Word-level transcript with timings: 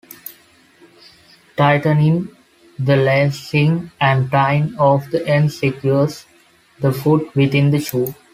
Tightening 1.55 2.35
the 2.79 2.95
lacing 2.95 3.91
and 4.01 4.31
tying 4.31 4.75
off 4.79 5.07
the 5.11 5.27
ends 5.27 5.59
secures 5.59 6.25
the 6.79 6.91
foot 6.91 7.29
within 7.35 7.69
the 7.69 7.79
shoe. 7.79 8.15